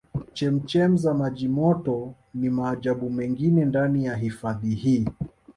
Chemchem 0.33 0.97
za 0.97 1.13
maji 1.13 1.47
moto 1.47 2.13
ni 2.33 2.49
maajabu 2.49 3.09
mengine 3.09 3.65
ndani 3.65 4.05
ya 4.05 4.15
hifadhi 4.15 4.75
hii 4.75 5.07